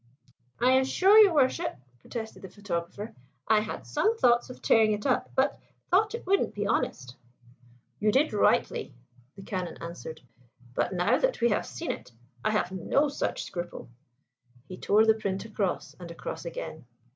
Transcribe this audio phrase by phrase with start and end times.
[0.59, 3.13] "I assure your Worship" protested the photographer.
[3.47, 5.59] "I had some thoughts of tearing it up, but
[5.91, 7.15] thought it wouldn't be honest."
[7.99, 8.95] "You did rightly,"
[9.35, 10.21] the Canon answered;
[10.73, 12.11] "but, now that we have seen it,
[12.43, 13.89] I have no such scruple."
[14.67, 16.87] He tore the print across, and across again.